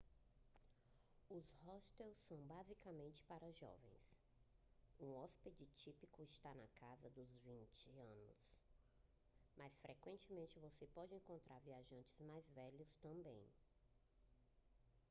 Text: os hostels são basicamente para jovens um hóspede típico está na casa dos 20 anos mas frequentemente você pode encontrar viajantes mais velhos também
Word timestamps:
os 1.29 1.51
hostels 1.63 2.17
são 2.17 2.39
basicamente 2.47 3.21
para 3.25 3.51
jovens 3.51 4.17
um 4.99 5.13
hóspede 5.15 5.67
típico 5.75 6.23
está 6.23 6.51
na 6.55 6.65
casa 6.73 7.07
dos 7.11 7.29
20 7.45 7.91
anos 7.91 8.59
mas 9.55 9.77
frequentemente 9.79 10.57
você 10.57 10.87
pode 10.87 11.13
encontrar 11.13 11.59
viajantes 11.59 12.17
mais 12.21 12.49
velhos 12.49 12.95
também 12.95 13.47